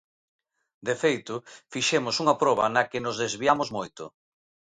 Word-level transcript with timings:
De 0.87 0.95
feito, 1.03 1.35
fixemos 1.73 2.15
unha 2.23 2.37
proba 2.41 2.65
na 2.75 2.83
que 2.89 3.03
nos 3.05 3.19
desviamos 3.23 3.69
moito. 3.77 4.03